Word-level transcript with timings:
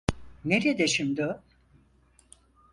Nerede 0.45 0.87
şimdi 0.87 1.21
o? 1.25 1.39